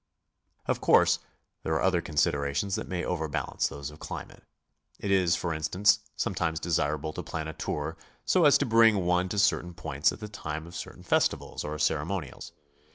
[0.65, 1.19] Of course
[1.61, 4.41] there are other considerations that may over balance those of climate.
[4.99, 9.05] It is, for instance, sometimes de sirable to plan a tour so as to bring
[9.05, 12.51] one to certain points at the time of certain festivals or cereimonials.